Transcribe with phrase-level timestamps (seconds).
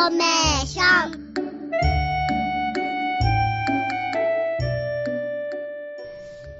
[0.00, 1.30] シティインフォメーション。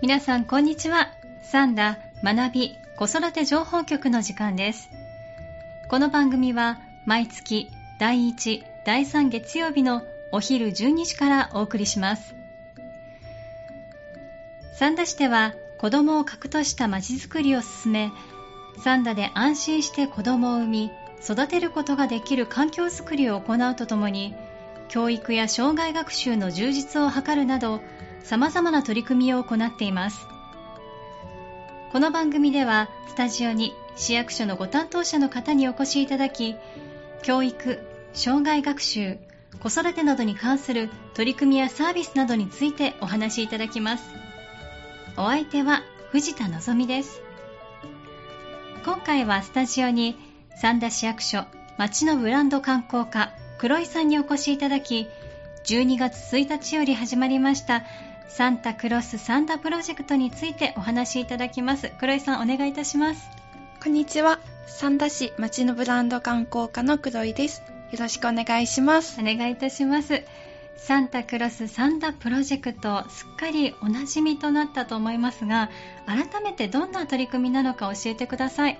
[0.02, 1.08] 皆さんこんにちは。
[1.42, 4.90] サンダ学び子育て情報局の時間です。
[5.88, 10.02] この番組は毎月第1第3月曜日の
[10.32, 12.34] お昼12時からお送りします。
[14.78, 18.12] 三田市では子供を核としたまちづくりを進め
[18.84, 20.90] 三田で安心して子供を産み
[21.22, 24.34] 育てることができる環境づくりを行うとともに
[24.88, 27.80] 教育や障害学習の充実を図るなど
[28.22, 30.26] 様々な取り組みを行っています。
[31.92, 36.54] この番組ではスタジオに市役所のご担当者の方にお越しいただき
[37.22, 37.80] 教育
[38.12, 39.18] 障害学習
[39.60, 44.04] 子育てなどに関する取り組みやサービスなどについてお話しいただきます。
[45.16, 47.20] お相手は藤田望です。
[48.84, 50.16] 今回はスタジオに
[50.60, 51.46] 三田市役所
[51.78, 55.08] 町のブランド観光課黒井さんにお越しいただき
[55.64, 57.82] 12月1日より始まりました
[58.28, 61.90] サンタクロスサンタプロジェクトについてお話しいただきます。
[61.98, 63.30] 黒井さんお願いいたします。
[63.82, 64.38] こんにちは。
[64.66, 67.62] 三田市町のブランド観光課の黒井です。
[67.90, 69.18] よろしくお願いします。
[69.18, 70.24] お願いいたします。
[70.76, 75.70] サンタクロスサンタプロジェクトすっかりおなじみとなったと思いますが
[76.06, 78.78] 改めてどんな取り組みなのか教えてください。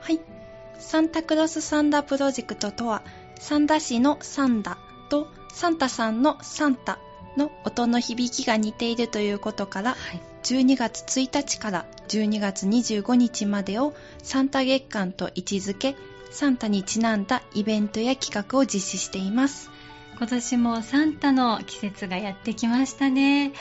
[0.00, 0.39] はい
[0.80, 3.02] サンタクロスサンタプロジェクトとは
[3.38, 4.78] 三田市のサンダ
[5.08, 6.98] とサンタさんのサンタ
[7.36, 15.96] の音の響きが似ているということから、はい、12月1日から12月25日までをサンタ月間と位置づけ
[16.30, 19.70] サンタにちなんだイベントや企画を実施しています。
[20.20, 23.54] 今年もサンタの季節がやってきましたね、はい、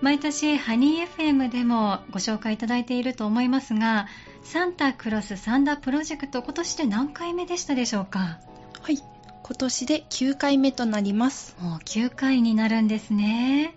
[0.00, 4.06] 毎年ハニー FM でもご紹介いただいていると思いますが
[4.50, 8.40] サンタクロスサンダプロジェクト今年で何回目でしたでしょうか？
[8.80, 8.96] はい。
[8.96, 11.54] 今年で9回目となります。
[11.60, 13.74] もう9回になるんですね。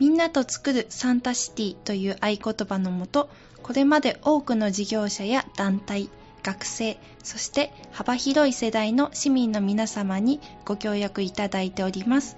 [0.00, 3.30] みんなと作るサンタシティという合言葉のもと
[3.62, 6.10] これまで多くの事業者や団体
[6.42, 12.36] 学生そして幅広い世代の市民の皆様にご協力いただいております。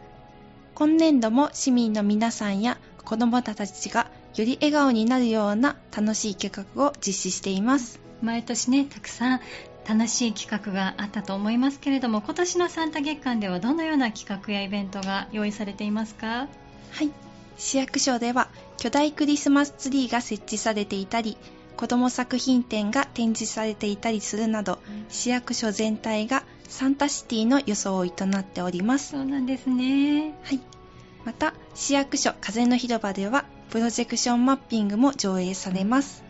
[0.74, 2.76] 今年度も市民の皆さんや
[3.06, 8.00] 子どもたちがより笑顔になるような楽しい企画を実施しています。
[8.22, 9.40] 毎年ねたくさん
[9.88, 16.48] 楽しい企画があったと思いますけれども今年のサンタ月間ではどのような企画やイベントが用意されていますか？
[16.90, 17.10] はい。
[17.56, 21.36] 市役所では巨大クリスマスツリーが設置されていたり
[21.76, 29.12] 子ども作品展が展示されていたりするなど、市役所全体がサンタシティの装いとなっております。
[29.12, 30.34] そうなんですね。
[30.42, 30.60] はい。
[31.24, 36.24] また市役所風の広場ではプロジェクションマッピングも上映されます。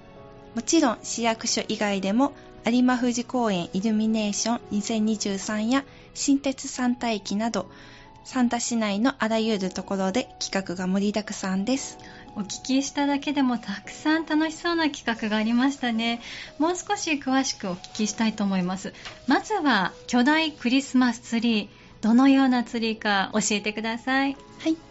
[0.54, 2.32] もちろん市役所以外でも
[2.66, 5.84] 有馬富士公園イルミネーション2023や
[6.15, 7.71] 新鉄サンタ駅など
[8.25, 11.98] サンタ市内のあらゆるところで企画が盛りだくさんです。
[12.37, 16.21] お聞きしただけでもたくさん楽しそうな企画がありましたね。
[16.59, 18.93] もう少し詳しくお聞きしたいと思います。
[19.27, 21.69] まずは巨大クリスマスツリー
[22.03, 24.37] どのようなツリーか教えてください。
[24.59, 24.88] はい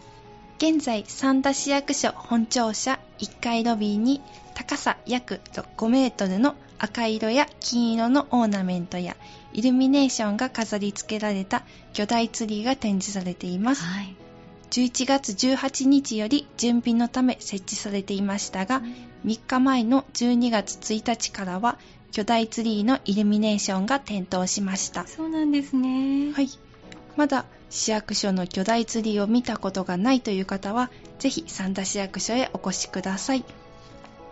[0.57, 4.21] 現在三田市役所本庁舎1階ロビーに
[4.55, 9.15] 高さ約5メートルの赤色や金色のオーナメントや
[9.53, 11.63] イルミネーションが飾り付けられた
[11.93, 14.15] 巨大ツリーが展示されています、はい。
[14.71, 18.81] 11月18日より準備のため設置されていましたが、
[19.25, 21.77] 3日前の12月1日からは
[22.11, 25.05] 巨大ツリーのイルミネーションが点灯しました。
[25.05, 26.31] そうなんですね。
[26.33, 26.49] はい
[27.17, 30.89] まだ市役所の巨大ツリーを見たことがないという方は
[31.19, 33.43] ぜひ三田市役所へお越しください。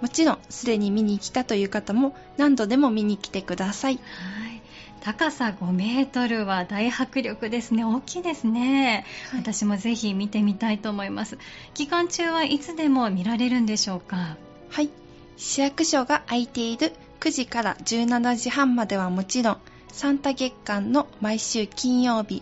[0.01, 3.95] もちろんすでに見に来たという方も何度でも見に来てください。
[3.95, 4.61] はい。
[5.01, 7.85] 高さ5メートルは大迫力ですね。
[7.85, 11.37] 大きいですね、はい、私もぜひ見てみたいと思います。
[11.73, 14.37] 期間中はいつでも見られるんでしょうか？
[14.69, 14.89] はい。
[15.37, 19.57] 市役所が空いている9時から17時半まではもちろん
[19.91, 22.41] サンタ月間の毎週金曜日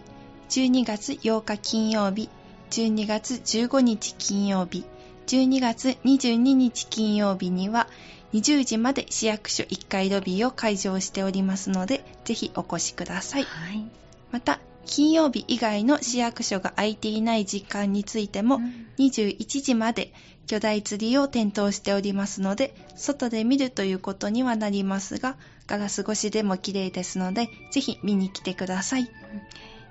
[0.53, 2.29] 12月8日金曜日
[2.69, 4.85] 12月15日金曜日
[5.25, 7.88] 12月22日金曜日には
[8.33, 13.44] 20時まで市役所1階ロビーを開場しておりますので、ぜひお越しください。
[13.45, 13.83] はい、
[14.29, 18.59] また、金曜日以外の市役所が空いていない時間についても、
[19.00, 20.13] 21時まで
[20.45, 25.35] 巨大ツリーを点灯しておりますので、外で見るということにはなりますが、
[25.65, 29.09] ガラス越しでも綺麗ですので、ぜひ見に来てください。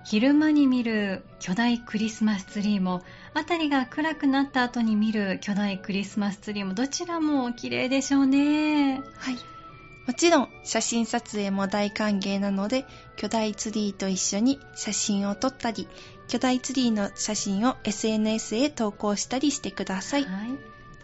[0.05, 3.03] 昼間に見る巨大クリスマスツリーも
[3.35, 9.53] 辺りが暗くなった後に見る巨大クリスマスツリーもどちらも綺麗でしょうねはい
[10.07, 12.85] もちろん写真撮影も大歓迎なので、
[13.17, 15.89] 巨大ツリーと一緒に写真を撮ったり、
[16.27, 20.25] 巨大ツリーの写真を SNS へ投稿したりしてください。
[20.25, 20.51] はい。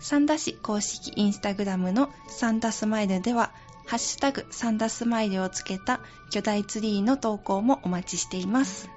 [0.00, 3.52] サンダ市公式インスタグラムのサンダスマイルでは、
[3.88, 8.90] ハッシュタグサンダスマイルをつけた巨大ツリーの投稿もお待ちしています。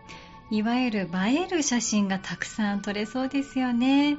[0.49, 4.17] いわゆる映える写真がたくさん撮れそうですよね。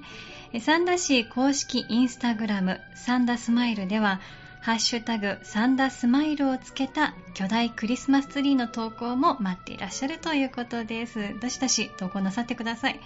[0.63, 4.23] サンダ市公式インスタグラムサンダスマイルでは、
[4.63, 11.39] ハッシュタグサンダスマイルをつけた巨大クリスマスツリーの投稿も待っていらっしゃるということです。
[11.39, 13.01] どしどし投稿なさってください。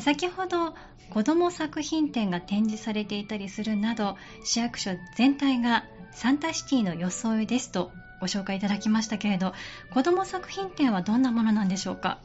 [0.00, 0.76] 先ほど
[1.10, 5.82] 子ども作品展が展示されていたりするなど市役所全体が
[6.12, 9.54] サンタシティの装いですとご紹介いただきましたけれど
[9.94, 12.18] 子ども作品展はどんなものなんでしょうか？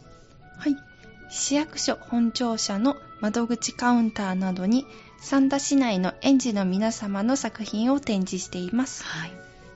[0.58, 0.76] はい。
[1.30, 4.86] 市役所本庁舎の窓口カウンターなどに、
[5.20, 9.04] 三田市内の園児の皆様の作品を展示しています。
[9.04, 9.32] はい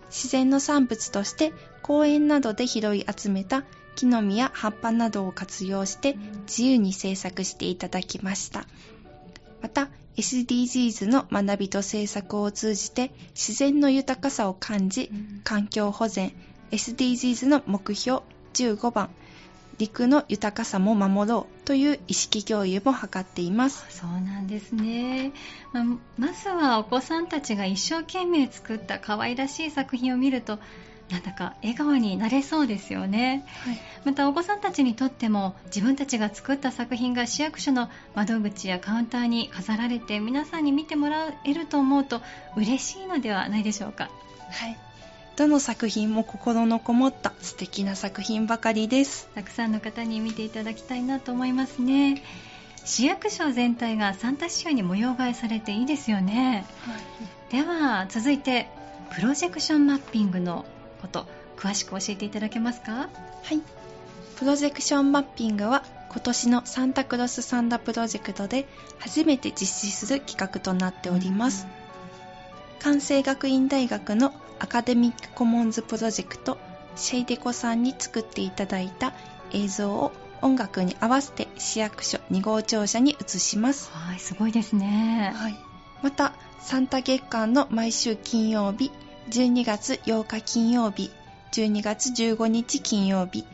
[0.10, 1.54] 自然の産物として
[1.84, 3.64] 公園などで拾い集めた
[3.96, 6.16] 木の実や葉っぱなどを活用して
[6.48, 8.66] 自由に制作していただきました。
[9.62, 16.34] また SDGs の学びと制作を通じて自然の豊かさを感じうん環境保全
[16.72, 18.22] SDGs の目標
[18.54, 19.10] 15番
[19.80, 23.86] 陸の豊かさも守ろうという意識共有も図っています。
[23.90, 25.32] そうなんですね
[25.72, 25.86] ま
[26.18, 30.60] まずはお子さんたちが一生懸命作った可愛らしい作品を見ると
[31.10, 33.44] なんだか笑顔になれそうですよね。
[33.64, 33.80] はい。
[34.06, 42.22] またお子さんたちにとっても自分たちが作った作品が市役所の窓口やカウンターに飾られて皆さんに見てもらえると思うと
[42.56, 44.10] 嬉しいのではないでしょうか。
[44.52, 44.78] はい。
[45.36, 49.30] どの作品も心のこもった素敵な作品ばかりです。
[49.34, 52.22] たくさんの方に見ていただきたいなと思いますね。
[52.86, 56.66] 市役所全体がサンタ仕様に模様替えされていいですよね。
[57.52, 58.68] では続いて
[59.16, 60.66] プロジェクションマッピングの
[61.02, 61.26] こと
[61.58, 62.92] 詳しく教えていただけますか？
[62.92, 63.10] は
[63.54, 63.62] い。
[64.38, 68.68] プロジェクションマッピングは今年のサンタクロスサンダプロジェクトで
[69.00, 71.68] 初めて実施する企画となっております。
[72.80, 76.58] 関西学院大学のアカデミックコモンズプロジェクト
[76.96, 79.14] シェイデコさんに作っていただいた
[79.52, 80.12] 映像を
[80.42, 83.92] 音楽に合わせて市役所2号庁舎に移します。
[83.92, 85.60] はいすごいですねはい、
[86.02, 88.92] またサンタ月間の毎週金曜日
[89.30, 91.12] 12月8日金曜日
[91.52, 93.46] 12月15日金曜日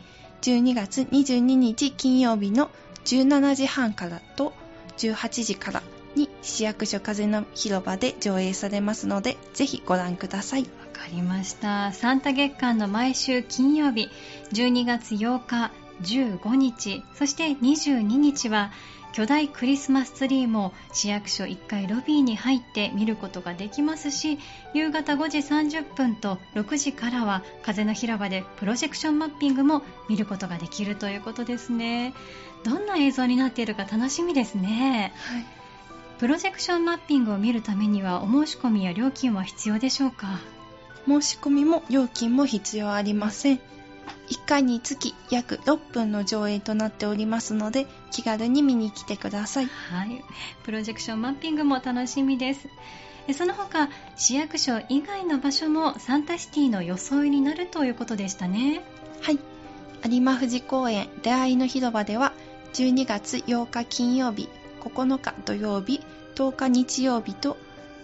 [0.42, 2.70] 12月22日金曜日の
[3.04, 4.52] 17時半からと
[4.98, 5.82] 18時から
[6.14, 10.62] に市役所風の広場で上映されますのでぜひご覧ください。
[10.62, 11.92] わかりました。
[11.92, 14.08] サンタ月間の毎週金曜日
[14.52, 15.70] 12月8日
[16.02, 18.70] 15日そして22日は
[19.12, 24.38] 巨大クリスマスツリーも市役所1階ロビーに入って見ることができますし
[24.74, 32.12] 夕方5時30分と6時からは風の広場でプロジェクションマッピングも見ることができるということですね。
[32.62, 35.14] どんな映像になっているか楽しみですね。
[35.16, 35.46] はい。
[36.18, 40.26] プロジェクションマッピングを見るためにはお申し込みや料金は必要でしょうか？
[41.06, 43.60] 申し込みも料金も必要ありません
[44.28, 50.22] 1回につき約6分の上映となっておりますので気軽に見に来てくださいはい、
[50.64, 52.68] プロジェクションマッピングも楽しみです。
[53.28, 58.82] えその他、市役所以外の場所もサンタシティの装いになるということでしたね。
[59.20, 59.38] はい
[60.08, 62.32] 有馬富士公園出会いの広場では
[62.74, 64.48] 12月8日金曜日
[64.80, 66.00] 9日土曜日
[66.36, 67.56] 10日日曜日と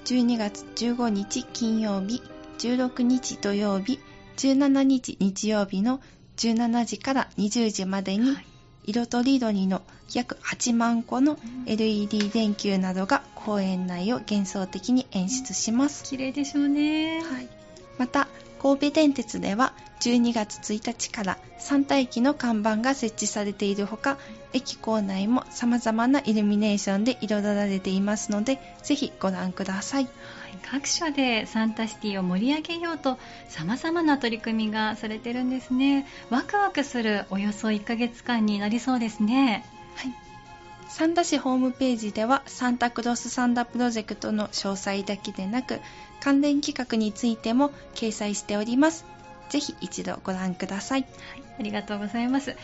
[0.06, 2.22] 12月15日金曜日
[2.58, 4.00] 16日土曜日
[4.36, 6.00] 17日日曜日の
[6.36, 8.46] 17時から20時までにはい
[8.84, 16.04] 色とりどりの約8万個の LED 電球などが公園内を幻想的に演出します。
[16.04, 17.22] 綺麗でしょうね。
[17.22, 17.48] はい、
[17.98, 18.26] また
[18.62, 24.18] 神戸電鉄では12月1日からサンタ駅の看板が設置されているほか
[24.52, 30.08] 駅構内も様々なイルミネーションで彩られていますのでぜひご覧ください
[30.70, 36.06] 各所でサンタシティを盛り上げようと様々な取り組みがされてるんですね。
[36.30, 39.64] ワクワクするおよそ1ヶ月間になりそうですね。
[40.92, 45.80] はいサンタ市ホームページではサンタクロスサンタプロジェクトの詳細だけでなく
[46.20, 49.04] 関連企画についても掲載しております
[49.48, 51.06] ぜひ一度ご覧くださいは
[51.38, 52.56] い、ありがとうございます。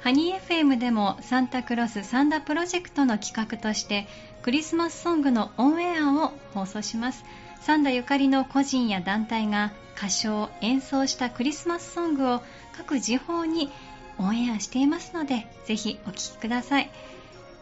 [0.00, 4.08] ハニー FM でもサンタクロスサンダプロジェクトの企画として
[4.40, 7.22] クリスマスソングのオンエアを放送します。
[7.60, 12.42] サンダゆかりの個人や団体が歌唱、演奏したクリスマスソングを
[12.74, 13.70] 各時報に
[14.16, 16.90] オンエアしていますので、ぜひお聴きください。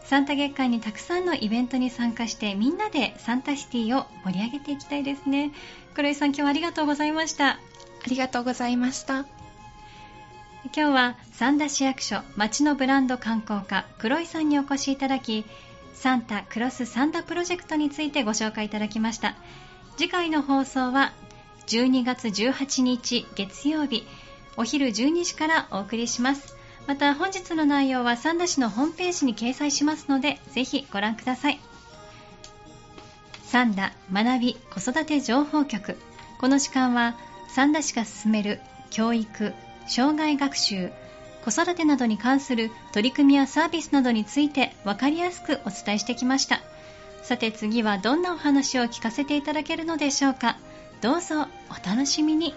[0.08, 5.52] サンタ月間にたくさんのイベントに参加してみんなでサンタシティを盛り上げていきたいですね。
[5.92, 7.48] 黒井さん今日はありがとうございました。
[7.50, 7.58] あ
[8.06, 9.26] りがとうございました。
[10.64, 15.44] 今日は三田市役所町のブランド観光課黒井さんにお越しいただき
[15.92, 19.36] サンタクロスサンタプロジェクトについてご紹介いただきました。
[19.98, 21.12] 次回の放送は
[21.66, 24.06] 12月18日月曜日。
[24.56, 26.57] お昼12時からお送りします。
[26.88, 31.60] また本日の内容は三田市のホームページに掲載しますのでぜひご覧ください。
[33.44, 35.98] 三田学び子育て情報局。
[36.40, 37.14] この時間は
[37.50, 39.52] 三田市が進める教育
[39.86, 40.90] 障害学習
[41.44, 46.62] 子育てなどに関する取り組みやサービスなどについて分かりやすくお伝えしてきました。
[47.22, 50.56] さて次はどんなお話を聞かせていただけるのでしょうか。
[51.02, 52.54] どうぞお楽しみに。